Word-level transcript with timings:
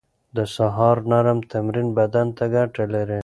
د 0.35 0.37
سهار 0.55 0.97
نرم 1.11 1.39
تمرين 1.51 1.89
بدن 1.99 2.27
ته 2.37 2.45
ګټه 2.53 2.83
لري. 2.93 3.19